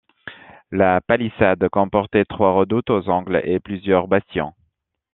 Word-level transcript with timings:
La 0.71 0.99
palissade 0.99 1.69
comportait 1.69 2.25
trois 2.25 2.53
redoutes 2.53 2.89
aux 2.89 3.07
angles 3.07 3.39
et 3.43 3.59
plusieurs 3.59 4.07
bastions. 4.07 4.55